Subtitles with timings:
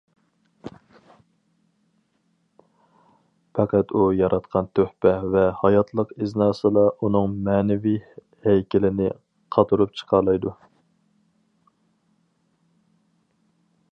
[3.59, 7.95] پەقەت ئۇ ياراتقان تۆھپە ۋە ھاياتلىق ئىزناسىلا ئۇنىڭ مەنىۋى
[8.49, 9.11] ھەيكىلىنى
[9.57, 10.55] قاتۇرۇپ چىقالايدۇ.